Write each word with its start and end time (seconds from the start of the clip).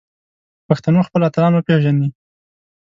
پښتنو 0.67 1.01
خپل 1.07 1.21
اتلان 1.29 1.53
وپیژني 1.55 2.07